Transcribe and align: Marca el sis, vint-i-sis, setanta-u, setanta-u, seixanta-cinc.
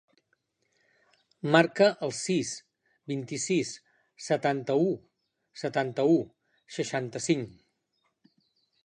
Marca 1.55 1.89
el 2.07 2.13
sis, 2.19 2.53
vint-i-sis, 3.13 3.73
setanta-u, 4.29 4.87
setanta-u, 5.65 6.17
seixanta-cinc. 6.79 7.57